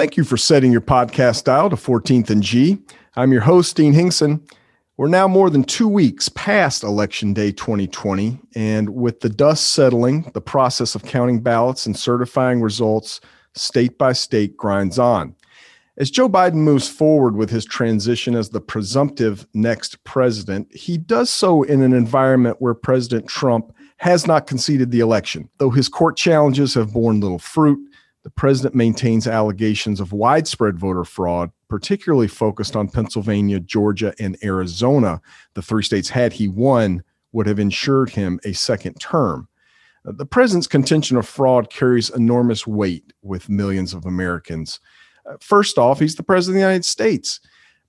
[0.00, 2.78] Thank you for setting your podcast dial to 14th and G.
[3.16, 4.42] I'm your host, Dean Hinkson.
[4.96, 10.22] We're now more than two weeks past Election Day 2020, and with the dust settling,
[10.32, 13.20] the process of counting ballots and certifying results
[13.54, 15.34] state by state grinds on.
[15.98, 21.28] As Joe Biden moves forward with his transition as the presumptive next president, he does
[21.28, 25.50] so in an environment where President Trump has not conceded the election.
[25.58, 27.78] Though his court challenges have borne little fruit,
[28.22, 35.20] the president maintains allegations of widespread voter fraud, particularly focused on Pennsylvania, Georgia, and Arizona.
[35.54, 37.02] The three states, had he won,
[37.32, 39.48] would have ensured him a second term.
[40.06, 44.80] Uh, the president's contention of fraud carries enormous weight with millions of Americans.
[45.24, 47.40] Uh, first off, he's the president of the United States.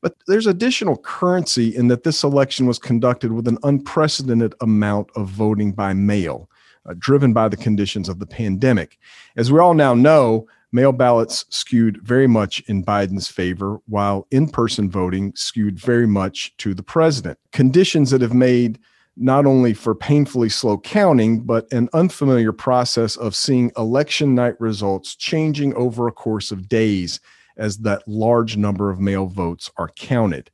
[0.01, 5.27] But there's additional currency in that this election was conducted with an unprecedented amount of
[5.27, 6.49] voting by mail
[6.89, 8.97] uh, driven by the conditions of the pandemic.
[9.35, 14.49] As we all now know, mail ballots skewed very much in Biden's favor, while in
[14.49, 17.37] person voting skewed very much to the president.
[17.51, 18.79] Conditions that have made
[19.17, 25.15] not only for painfully slow counting, but an unfamiliar process of seeing election night results
[25.15, 27.19] changing over a course of days
[27.57, 30.49] as that large number of mail votes are counted.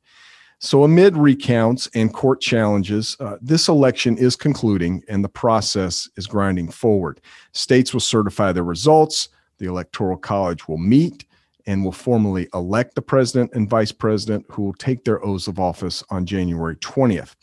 [0.60, 6.26] So, amid recounts and court challenges, uh, this election is concluding and the process is
[6.26, 7.20] grinding forward.
[7.52, 11.24] States will certify their results, the Electoral College will meet
[11.66, 15.60] and will formally elect the president and vice president who will take their oaths of
[15.60, 17.34] office on January 20th.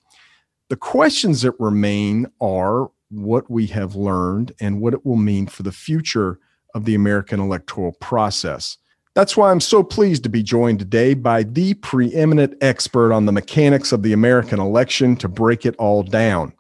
[0.70, 5.64] The questions that remain are what we have learned and what it will mean for
[5.64, 6.40] the future
[6.74, 8.78] of the American electoral process.
[9.16, 13.32] That's why I'm so pleased to be joined today by the preeminent expert on the
[13.32, 16.52] mechanics of the American election to break it all down.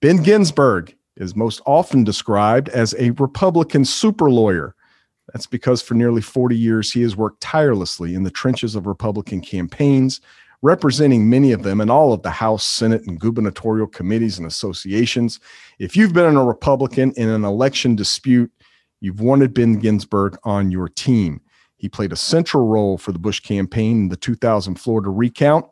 [0.00, 4.76] Ben Ginsberg is most often described as a Republican super lawyer.
[5.32, 9.40] That's because for nearly 40 years he has worked tirelessly in the trenches of Republican
[9.40, 10.20] campaigns,
[10.62, 15.40] representing many of them in all of the House, Senate, and gubernatorial committees and associations.
[15.80, 18.52] If you've been a Republican in an election dispute,
[19.00, 21.40] you've wanted Ben Ginsberg on your team.
[21.78, 25.64] He played a central role for the Bush campaign in the 2000 Florida recount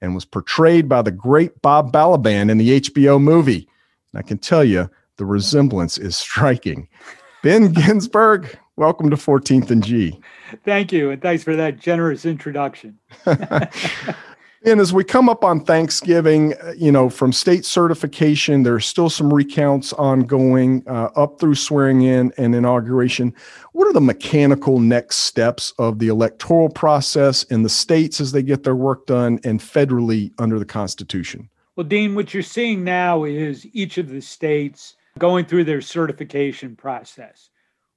[0.00, 3.68] and was portrayed by the great Bob Balaban in the HBO movie.
[4.12, 6.88] And I can tell you, the resemblance is striking.
[7.42, 10.18] Ben Ginsberg, welcome to 14th and G.
[10.64, 11.10] Thank you.
[11.10, 12.98] And thanks for that generous introduction.
[14.62, 19.08] And as we come up on Thanksgiving, uh, you know, from state certification, there's still
[19.08, 23.34] some recounts ongoing uh, up through swearing in and inauguration.
[23.72, 28.42] What are the mechanical next steps of the electoral process in the states as they
[28.42, 31.48] get their work done and federally under the Constitution?
[31.76, 36.76] Well, Dean, what you're seeing now is each of the states going through their certification
[36.76, 37.48] process,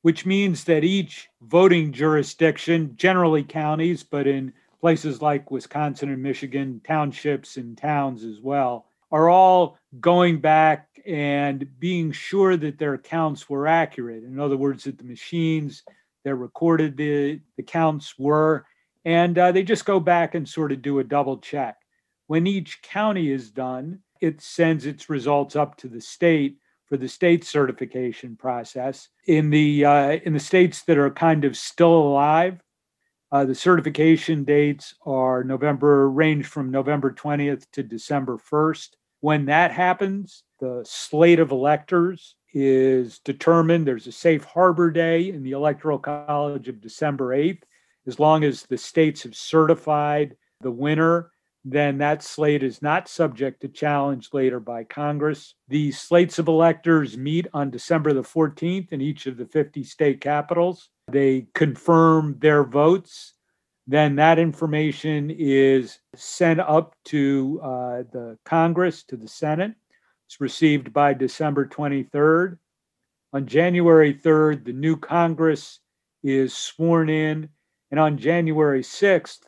[0.03, 6.81] which means that each voting jurisdiction, generally counties, but in places like Wisconsin and Michigan,
[6.83, 13.49] townships and towns as well, are all going back and being sure that their counts
[13.49, 14.25] were accurate.
[14.25, 15.83] In other words, that the machines
[16.25, 18.65] that recorded the, the counts were,
[19.05, 21.77] and uh, they just go back and sort of do a double check.
[22.27, 26.57] When each county is done, it sends its results up to the state
[26.87, 29.07] for the state certification process.
[29.27, 32.61] In the uh, in the states that are kind of still alive,
[33.33, 38.89] uh, the certification dates are November, range from November 20th to December 1st.
[39.21, 43.87] When that happens, the slate of electors is determined.
[43.87, 47.63] There's a safe harbor day in the Electoral College of December 8th.
[48.05, 51.31] As long as the states have certified the winner,
[51.65, 55.55] then that slate is not subject to challenge later by Congress.
[55.69, 60.21] The slates of electors meet on December the 14th in each of the 50 state
[60.21, 63.33] capitals they confirm their votes,
[63.87, 69.73] then that information is sent up to uh, the Congress, to the Senate.
[70.25, 72.57] It's received by December 23rd.
[73.33, 75.79] On January 3rd, the new Congress
[76.23, 77.49] is sworn in.
[77.91, 79.39] And on January 6th,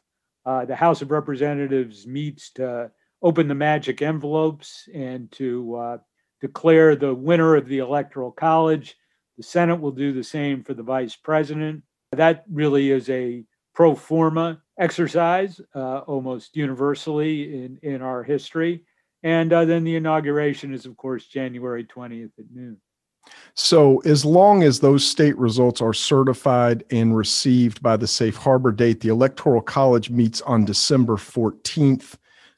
[0.45, 2.91] uh, the House of Representatives meets to
[3.21, 5.97] open the magic envelopes and to uh,
[6.41, 8.97] declare the winner of the Electoral College
[9.37, 11.83] the Senate will do the same for the vice president.
[12.11, 13.43] That really is a
[13.73, 18.83] pro forma exercise uh, almost universally in, in our history.
[19.23, 22.77] And uh, then the inauguration is, of course, January 20th at noon.
[23.55, 28.71] So, as long as those state results are certified and received by the safe harbor
[28.71, 32.17] date, the Electoral College meets on December 14th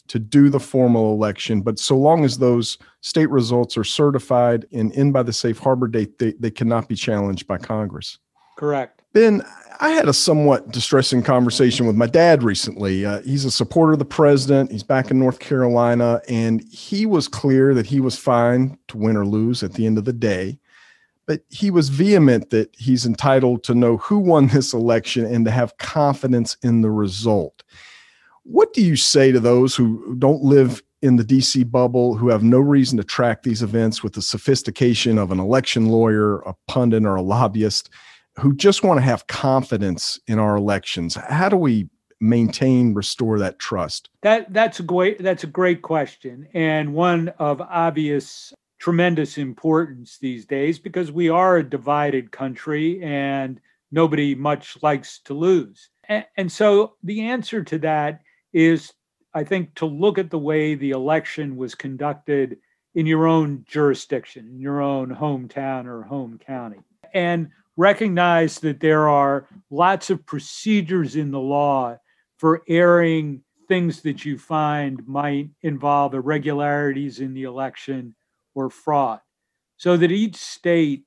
[0.10, 1.62] to do the formal election.
[1.62, 5.88] But so long as those state results are certified and in by the safe harbor
[5.88, 8.18] date, they, they cannot be challenged by Congress.
[8.58, 9.04] Correct.
[9.14, 9.44] Ben,
[9.80, 13.06] I had a somewhat distressing conversation with my dad recently.
[13.06, 14.72] Uh, he's a supporter of the president.
[14.72, 19.16] He's back in North Carolina, and he was clear that he was fine to win
[19.16, 20.60] or lose at the end of the day.
[21.28, 25.52] But he was vehement that he's entitled to know who won this election and to
[25.52, 27.64] have confidence in the result.
[28.50, 32.44] What do you say to those who don't live in the DC bubble, who have
[32.44, 37.06] no reason to track these events with the sophistication of an election lawyer, a pundit,
[37.06, 37.90] or a lobbyist?
[38.40, 41.16] who just want to have confidence in our elections.
[41.16, 41.90] How do we
[42.20, 44.10] maintain, restore that trust?
[44.22, 50.46] That that's a great that's a great question and one of obvious tremendous importance these
[50.46, 53.60] days because we are a divided country and
[53.92, 55.90] nobody much likes to lose.
[56.08, 58.22] And, and so the answer to that
[58.54, 58.94] is
[59.34, 62.58] I think to look at the way the election was conducted
[62.96, 66.80] in your own jurisdiction, in your own hometown or home county.
[67.14, 71.98] And recognize that there are lots of procedures in the law
[72.38, 78.16] for airing things that you find might involve irregularities in the election
[78.56, 79.20] or fraud.
[79.78, 81.04] So that each state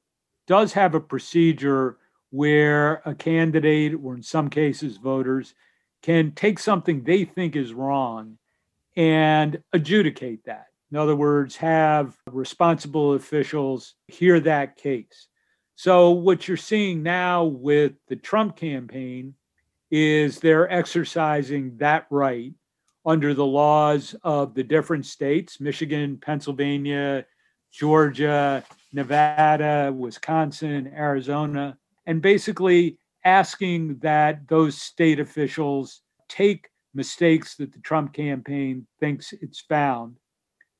[0.46, 1.98] does have a procedure
[2.31, 5.54] where a candidate, or in some cases, voters,
[6.02, 8.38] can take something they think is wrong
[8.97, 10.67] and adjudicate that.
[10.91, 15.29] In other words, have responsible officials hear that case.
[15.76, 19.35] So, what you're seeing now with the Trump campaign
[19.91, 22.52] is they're exercising that right
[23.06, 27.25] under the laws of the different states Michigan, Pennsylvania,
[27.73, 37.78] Georgia, Nevada, Wisconsin, Arizona, and basically asking that those state officials take mistakes that the
[37.81, 40.17] Trump campaign thinks it's found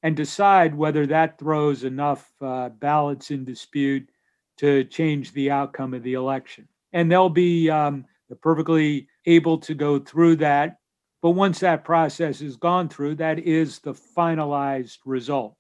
[0.03, 4.09] and decide whether that throws enough uh, ballots in dispute
[4.57, 6.67] to change the outcome of the election.
[6.93, 8.05] And they'll be um,
[8.41, 10.79] perfectly able to go through that.
[11.23, 15.55] But once that process is gone through, that is the finalized result.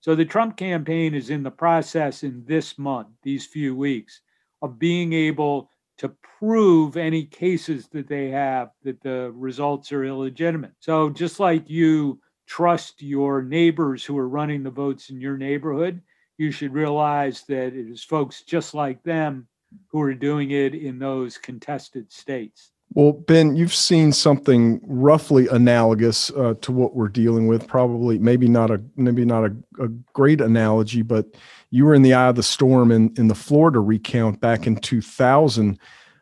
[0.00, 4.20] So the Trump campaign is in the process in this month, these few weeks,
[4.62, 5.68] of being able
[6.00, 10.72] to prove any cases that they have that the results are illegitimate.
[10.80, 16.00] So just like you trust your neighbors who are running the votes in your neighborhood,
[16.38, 19.46] you should realize that it is folks just like them
[19.88, 22.72] who are doing it in those contested states.
[22.94, 27.68] Well, Ben, you've seen something roughly analogous uh, to what we're dealing with.
[27.68, 31.26] Probably, maybe not a maybe not a, a, great analogy, but
[31.70, 34.76] you were in the eye of the storm in in the Florida recount back in
[34.76, 35.78] 2000.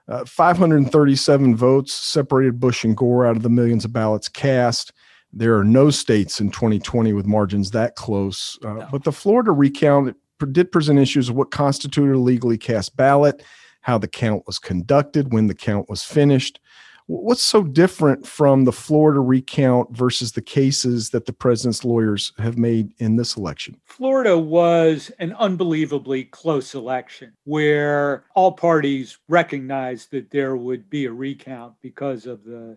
[0.09, 4.93] Uh, 537 votes separated Bush and Gore out of the millions of ballots cast.
[5.32, 8.59] There are no states in 2020 with margins that close.
[8.64, 8.88] Uh, no.
[8.91, 10.17] But the Florida recount
[10.53, 13.43] did present issues of what constituted a legally cast ballot,
[13.88, 16.61] how the count was conducted, when the count was finished.
[17.06, 22.58] What's so different from the Florida recount versus the cases that the president's lawyers have
[22.58, 23.81] made in this election?
[23.87, 31.12] Florida was an unbelievably close election where all parties recognized that there would be a
[31.12, 32.76] recount because of the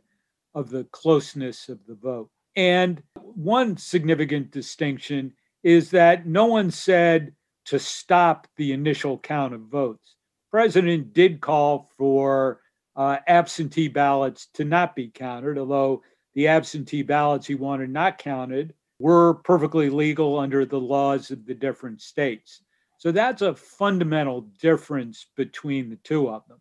[0.56, 2.30] of the closeness of the vote.
[2.56, 7.34] And one significant distinction is that no one said
[7.66, 10.16] to stop the initial count of votes.
[10.52, 12.60] President did call for
[12.96, 16.02] uh, absentee ballots to not be counted, although
[16.36, 21.54] the absentee ballots he wanted not counted were perfectly legal under the laws of the
[21.54, 22.62] different states.
[22.98, 26.60] So that's a fundamental difference between the two of them.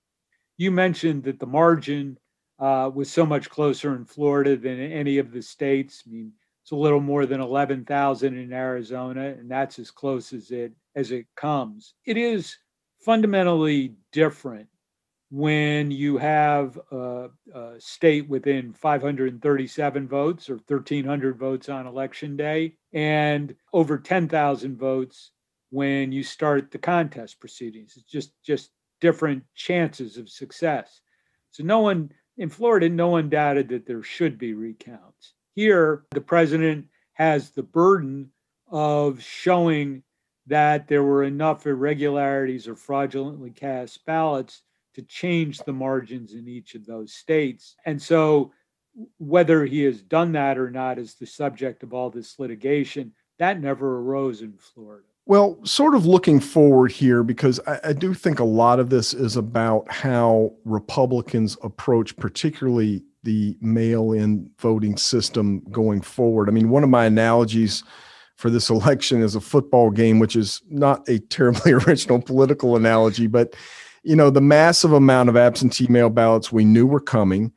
[0.56, 2.16] You mentioned that the margin
[2.58, 6.04] uh, was so much closer in Florida than any of the states.
[6.06, 6.32] I mean,
[6.62, 11.10] it's a little more than 11,000 in Arizona, and that's as close as it as
[11.10, 11.94] it comes.
[12.06, 12.56] It is
[13.00, 14.68] fundamentally different
[15.30, 22.74] when you have a, a state within 537 votes or 1,300 votes on election day,
[22.92, 25.30] and over 10,000 votes
[25.70, 27.94] when you start the contest proceedings.
[27.96, 31.00] It's just just different chances of success.
[31.52, 35.34] So no one in Florida, no one doubted that there should be recounts.
[35.54, 38.30] Here, the president has the burden
[38.70, 40.02] of showing
[40.50, 44.62] that there were enough irregularities or fraudulently cast ballots
[44.94, 47.76] to change the margins in each of those states.
[47.86, 48.52] And so,
[49.18, 53.12] whether he has done that or not is the subject of all this litigation.
[53.38, 55.06] That never arose in Florida.
[55.26, 59.14] Well, sort of looking forward here, because I, I, do think a lot of this
[59.14, 66.48] is about how Republicans approach, particularly the mail in voting system going forward.
[66.48, 67.84] I mean, one of my analogies
[68.40, 73.26] for this election is a football game, which is not a terribly original political analogy,
[73.26, 73.54] but
[74.02, 77.52] you know, the massive amount of absentee mail ballots we knew were coming.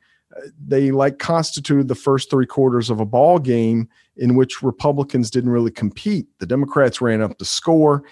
[0.62, 3.88] They like constituted the first three quarters of a ball game
[4.18, 6.26] in which Republicans didn't really compete.
[6.38, 8.04] The Democrats ran up the score,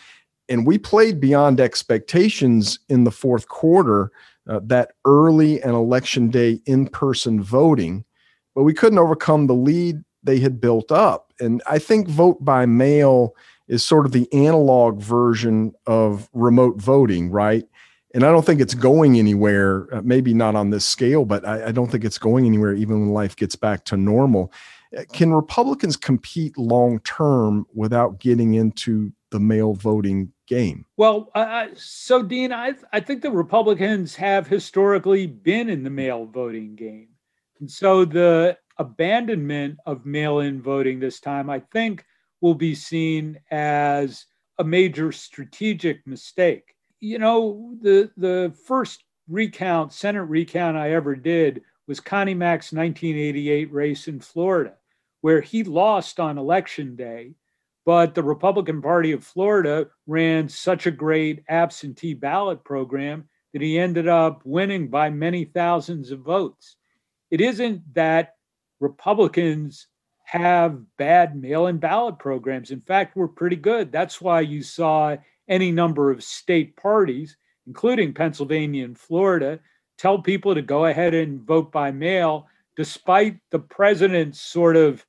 [0.48, 4.10] and we played beyond expectations in the fourth quarter.
[4.48, 8.04] Uh, that early and election day in person voting,
[8.56, 11.32] but we couldn't overcome the lead they had built up.
[11.40, 13.34] And I think vote by mail
[13.68, 17.66] is sort of the analog version of remote voting, right?
[18.14, 21.68] And I don't think it's going anywhere, uh, maybe not on this scale, but I,
[21.68, 24.52] I don't think it's going anywhere even when life gets back to normal.
[24.96, 30.84] Uh, can Republicans compete long term without getting into the mail voting game?
[30.98, 36.26] Well, uh, so Dean, I I think the Republicans have historically been in the mail
[36.26, 37.08] voting game,
[37.58, 42.04] and so the abandonment of mail-in voting this time, I think,
[42.40, 44.26] will be seen as
[44.58, 46.74] a major strategic mistake.
[47.00, 53.72] You know, the the first recount, Senate recount I ever did was Connie Mack's 1988
[53.72, 54.74] race in Florida,
[55.20, 57.34] where he lost on election day
[57.84, 63.78] but the Republican Party of Florida ran such a great absentee ballot program that he
[63.78, 66.76] ended up winning by many thousands of votes.
[67.30, 68.34] It isn't that
[68.82, 69.86] Republicans
[70.24, 72.70] have bad mail in ballot programs.
[72.72, 73.92] In fact, we're pretty good.
[73.92, 75.16] That's why you saw
[75.48, 77.36] any number of state parties,
[77.66, 79.60] including Pennsylvania and Florida,
[79.98, 85.06] tell people to go ahead and vote by mail, despite the president's sort of,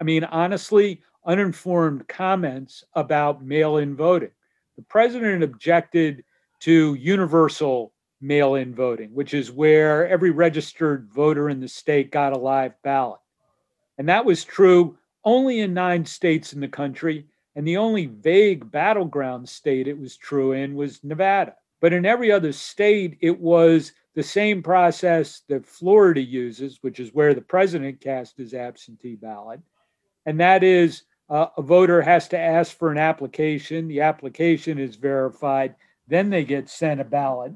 [0.00, 4.30] I mean, honestly, uninformed comments about mail in voting.
[4.76, 6.24] The president objected
[6.60, 12.32] to universal mail in voting, which is where every registered voter in the state got
[12.32, 13.20] a live ballot.
[13.98, 17.26] And that was true only in nine states in the country.
[17.56, 21.54] And the only vague battleground state it was true in was Nevada.
[21.80, 27.14] But in every other state, it was the same process that Florida uses, which is
[27.14, 29.60] where the president cast his absentee ballot.
[30.26, 33.88] And that is uh, a voter has to ask for an application.
[33.88, 35.74] The application is verified.
[36.08, 37.54] Then they get sent a ballot.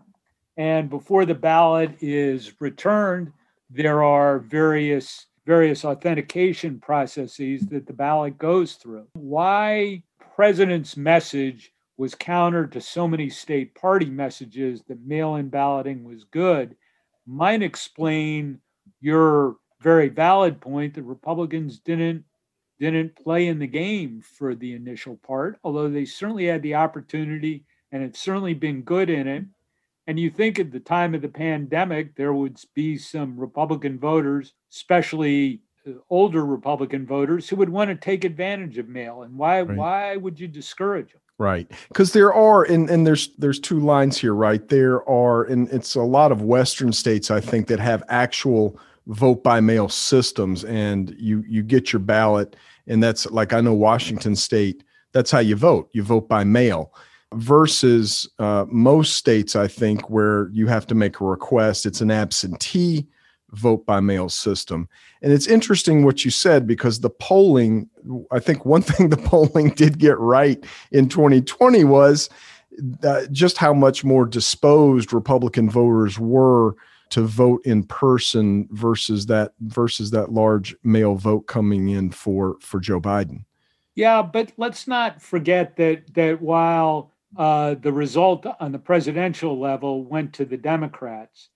[0.56, 3.32] And before the ballot is returned,
[3.70, 9.06] there are various various authentication processes that the ballot goes through.
[9.12, 10.02] Why
[10.34, 16.76] president's message was counter to so many state party messages that mail-in balloting was good
[17.26, 18.58] might explain
[19.00, 22.24] your very valid point that Republicans didn't
[22.80, 27.64] didn't play in the game for the initial part, although they certainly had the opportunity
[27.92, 29.44] and it's certainly been good in it.
[30.06, 34.52] And you think at the time of the pandemic, there would be some Republican voters,
[34.72, 39.22] especially uh, older Republican voters, who would want to take advantage of mail.
[39.22, 39.76] And why right.
[39.76, 41.20] why would you discourage them?
[41.38, 41.70] Right.
[41.88, 44.68] Because there are and, and there's there's two lines here, right?
[44.68, 49.42] There are, and it's a lot of Western states, I think, that have actual vote
[49.42, 52.56] by mail systems and you you get your ballot
[52.86, 54.82] and that's like I know Washington state
[55.12, 56.94] that's how you vote you vote by mail
[57.36, 62.10] versus uh, most states I think where you have to make a request it's an
[62.10, 63.06] absentee
[63.50, 64.88] vote by mail system
[65.22, 67.88] and it's interesting what you said because the polling
[68.30, 72.28] I think one thing the polling did get right in 2020 was
[73.30, 76.74] just how much more disposed Republican voters were
[77.10, 82.80] to vote in person versus that versus that large mail vote coming in for for
[82.80, 83.44] Joe Biden.
[83.94, 90.04] Yeah, but let's not forget that that while uh, the result on the presidential level
[90.04, 91.50] went to the Democrats,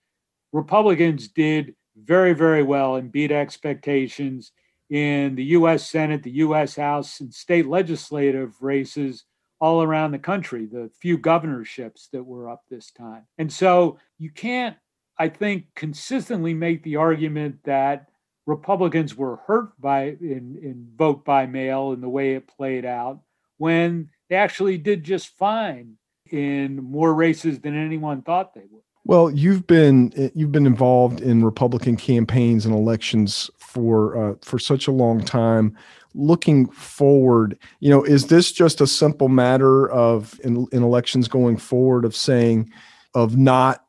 [0.51, 4.51] Republicans did very very well and beat expectations
[4.89, 5.87] in the U.S.
[5.87, 6.75] Senate, the U.S.
[6.75, 9.25] House, and state legislative races
[9.59, 10.65] all around the country.
[10.65, 14.75] The few governorships that were up this time, and so you can't
[15.19, 18.07] I think, consistently make the argument that
[18.45, 23.19] Republicans were hurt by in, in vote by mail and the way it played out
[23.57, 25.95] when they actually did just fine
[26.31, 28.83] in more races than anyone thought they would.
[29.05, 34.87] Well, you've been you've been involved in Republican campaigns and elections for uh, for such
[34.87, 35.75] a long time.
[36.13, 41.57] Looking forward, you know, is this just a simple matter of in, in elections going
[41.57, 42.71] forward of saying
[43.15, 43.85] of not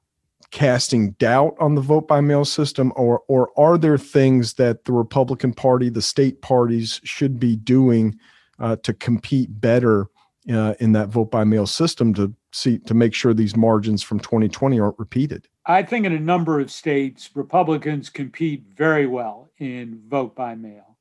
[0.52, 4.92] casting doubt on the vote by mail system or or are there things that the
[4.92, 8.18] Republican Party, the state parties should be doing
[8.58, 10.06] uh, to compete better
[10.48, 14.20] uh, in that vote by mail system to see to make sure these margins from
[14.20, 15.48] 2020 aren't repeated?
[15.66, 20.96] I think in a number of states Republicans compete very well in vote by mail.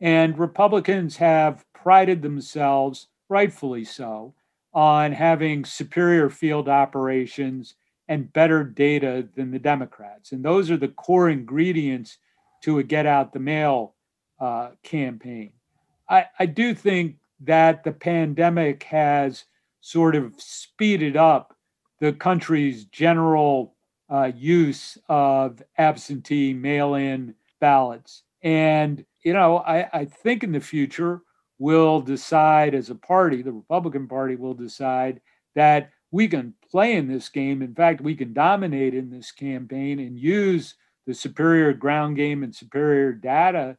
[0.00, 4.34] And Republicans have prided themselves rightfully so
[4.72, 7.74] on having superior field operations
[8.08, 10.32] and better data than the Democrats.
[10.32, 12.18] And those are the core ingredients
[12.62, 13.94] to a get out the mail
[14.40, 15.52] uh, campaign.
[16.08, 19.44] I, I do think that the pandemic has
[19.80, 21.56] sort of speeded up
[22.00, 23.74] the country's general
[24.10, 28.22] uh, use of absentee mail in ballots.
[28.42, 31.22] And, you know, I, I think in the future,
[31.58, 35.20] we'll decide as a party, the Republican Party will decide
[35.54, 37.62] that we can play in this game.
[37.62, 40.74] In fact, we can dominate in this campaign and use
[41.06, 43.76] the superior ground game and superior data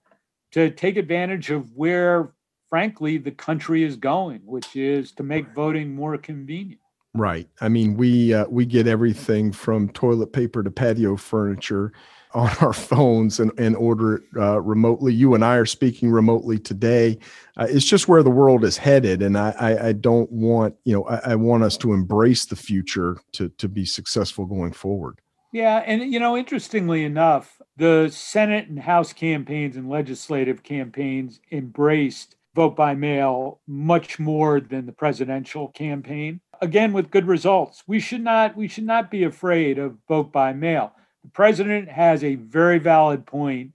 [0.51, 2.33] to take advantage of where,
[2.71, 6.79] frankly, the country is going, which is to make voting more convenient.
[7.13, 7.49] Right.
[7.59, 11.91] I mean, we uh, we get everything from toilet paper to patio furniture
[12.33, 15.13] on our phones and, and order it uh, remotely.
[15.13, 17.19] You and I are speaking remotely today.
[17.57, 20.93] Uh, it's just where the world is headed, and I, I, I don't want you
[20.93, 25.19] know I, I, want us to embrace the future to to be successful going forward.
[25.51, 32.37] Yeah, and you know, interestingly enough, the Senate and House campaigns and legislative campaigns embraced
[32.55, 37.83] vote by mail much more than the presidential campaign again with good results.
[37.87, 40.93] We should not we should not be afraid of vote by mail.
[41.23, 43.71] The president has a very valid point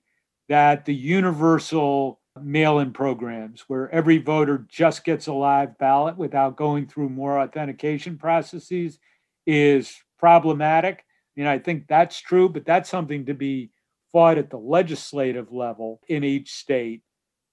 [0.48, 6.86] that the universal mail-in programs where every voter just gets a live ballot without going
[6.86, 8.98] through more authentication processes
[9.46, 10.98] is problematic.
[11.36, 13.70] I mean, I think that's true, but that's something to be
[14.12, 17.02] fought at the legislative level in each state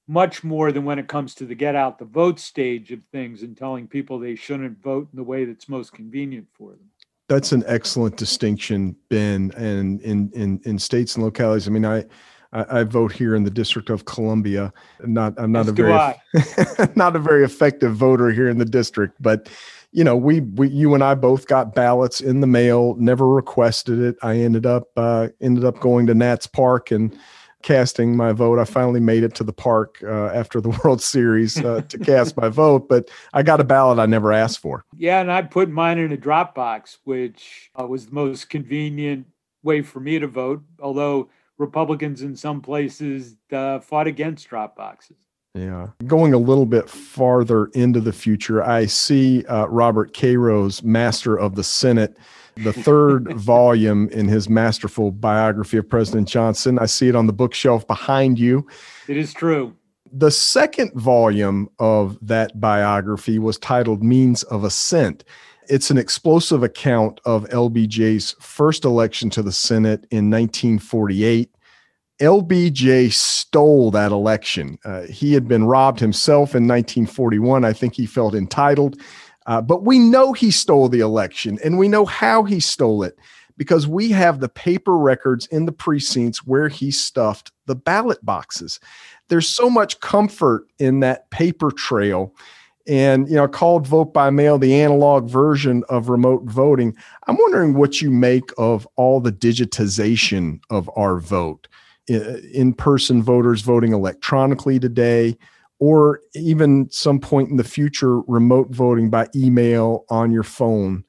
[0.07, 3.41] much more than when it comes to the get out the vote stage of things
[3.41, 6.89] and telling people they shouldn't vote in the way that's most convenient for them.
[7.29, 9.51] That's an excellent distinction, Ben.
[9.55, 12.05] And in in in states and localities, I mean, I
[12.51, 14.73] I, I vote here in the District of Columbia.
[15.01, 16.13] Not I'm not As a very
[16.95, 19.49] not a very effective voter here in the district, but
[19.93, 22.95] you know, we, we, you and I both got ballots in the mail.
[22.95, 24.15] Never requested it.
[24.23, 27.17] I ended up uh, ended up going to Nats Park and
[27.63, 28.59] casting my vote.
[28.59, 32.37] I finally made it to the park uh, after the World Series uh, to cast
[32.37, 34.85] my vote, but I got a ballot I never asked for.
[34.95, 39.25] Yeah, and I put mine in a drop box, which uh, was the most convenient
[39.63, 40.61] way for me to vote.
[40.79, 45.17] Although Republicans in some places uh, fought against drop boxes.
[45.55, 45.89] Yeah.
[46.07, 51.55] Going a little bit farther into the future, I see uh, Robert Caro's Master of
[51.55, 52.17] the Senate
[52.55, 56.79] the third volume in his masterful biography of President Johnson.
[56.79, 58.67] I see it on the bookshelf behind you.
[59.07, 59.75] It is true.
[60.11, 65.23] The second volume of that biography was titled Means of Ascent.
[65.69, 71.52] It's an explosive account of LBJ's first election to the Senate in 1948.
[72.23, 74.79] LBJ stole that election.
[74.85, 77.65] Uh, he had been robbed himself in 1941.
[77.65, 78.99] I think he felt entitled.
[79.45, 83.19] Uh, but we know he stole the election and we know how he stole it
[83.57, 88.79] because we have the paper records in the precincts where he stuffed the ballot boxes.
[89.27, 92.33] There's so much comfort in that paper trail.
[92.87, 96.95] And, you know, called vote by mail, the analog version of remote voting.
[97.27, 101.67] I'm wondering what you make of all the digitization of our vote.
[102.07, 105.37] In person voters voting electronically today,
[105.79, 111.03] or even some point in the future, remote voting by email on your phone.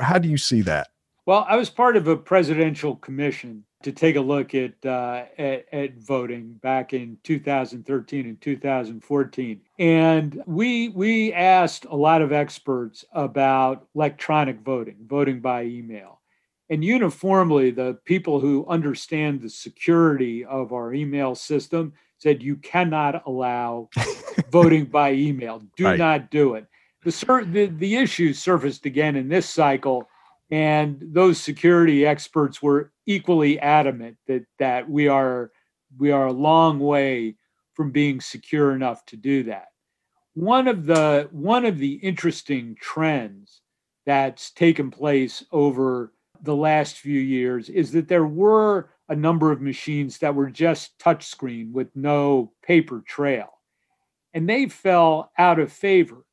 [0.00, 0.88] How do you see that?
[1.26, 5.66] Well, I was part of a presidential commission to take a look at, uh, at,
[5.72, 13.04] at voting back in 2013 and 2014, and we we asked a lot of experts
[13.12, 16.20] about electronic voting, voting by email,
[16.74, 23.22] and uniformly, the people who understand the security of our email system said you cannot
[23.28, 23.88] allow
[24.50, 25.62] voting by email.
[25.76, 25.96] Do right.
[25.96, 26.66] not do it.
[27.04, 30.08] The, the, the issue surfaced again in this cycle,
[30.50, 35.52] and those security experts were equally adamant that that we are
[35.96, 37.36] we are a long way
[37.74, 39.68] from being secure enough to do that.
[40.32, 43.60] One of the one of the interesting trends
[44.06, 46.10] that's taken place over
[46.44, 50.98] the last few years is that there were a number of machines that were just
[50.98, 53.48] touchscreen with no paper trail.
[54.32, 56.24] And they fell out of favor.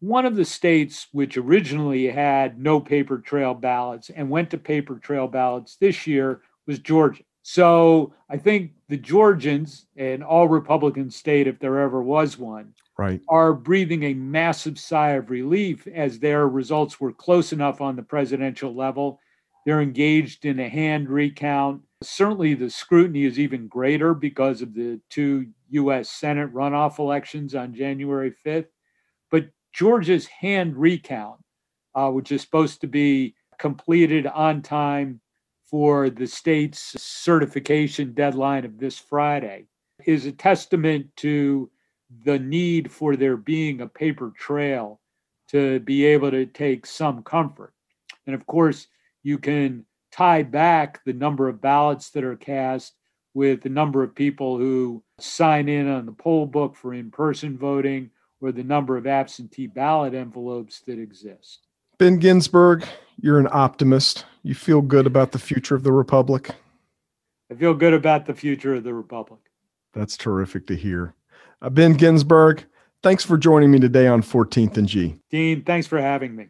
[0.00, 4.96] One of the states which originally had no paper trail ballots and went to paper
[4.96, 7.22] trail ballots this year was Georgia.
[7.42, 13.20] So I think the Georgians, and all Republican state, if there ever was one, right.
[13.28, 18.02] are breathing a massive sigh of relief as their results were close enough on the
[18.02, 19.20] presidential level.
[19.64, 25.00] They're engaged in a hand recount Certainly, the scrutiny is even greater because of the
[25.08, 26.10] two U.S.
[26.10, 28.66] Senate runoff elections on January 5th.
[29.30, 31.40] But Georgia's hand recount,
[31.94, 35.20] uh, which is supposed to be completed on time
[35.64, 39.66] for the state's certification deadline of this Friday
[40.04, 41.70] is a testament to
[42.24, 45.00] the need for there being a paper trail
[45.48, 47.72] to be able to take some comfort.
[48.26, 48.88] And of course,
[49.22, 52.94] you can tie back the number of ballots that are cast
[53.34, 57.56] with the number of people who sign in on the poll book for in person
[57.56, 61.66] voting or the number of absentee ballot envelopes that exist.
[61.98, 62.84] Ben Ginsberg,
[63.20, 64.26] you're an optimist.
[64.42, 66.50] You feel good about the future of the Republic?
[67.50, 69.40] I feel good about the future of the Republic.
[69.94, 71.14] That's terrific to hear.
[71.60, 72.64] Uh, ben Ginsberg,
[73.02, 75.16] thanks for joining me today on 14th and G.
[75.30, 76.48] Dean, thanks for having me.